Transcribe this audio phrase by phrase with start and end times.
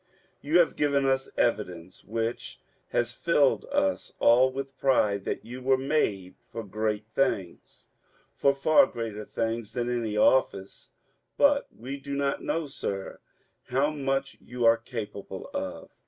[0.41, 5.77] You have given us evidence which has filled us all with pride that you were
[5.77, 7.87] made for great things,
[8.33, 10.89] for far greater things than any office,
[11.37, 13.19] but we do not know, sir,
[13.65, 15.91] how much you are capable of.